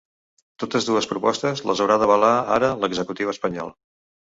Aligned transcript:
Totes 0.63 0.87
dues 0.87 1.07
propostes 1.11 1.61
les 1.71 1.83
haurà 1.85 1.99
d’avalar 2.05 2.33
ara 2.57 2.73
l’executiu 2.83 3.37
espanyol. 3.37 3.75